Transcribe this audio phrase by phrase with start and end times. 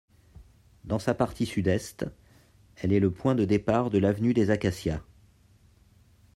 [0.83, 2.07] Dans sa partie sud-est,
[2.77, 4.99] elle est le point de départ de l'avenue des Acacias.